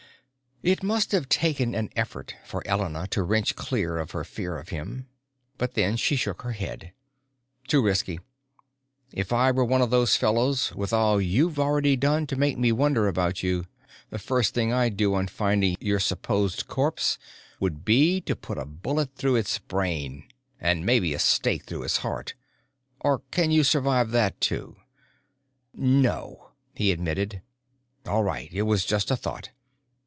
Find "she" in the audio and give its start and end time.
5.97-6.15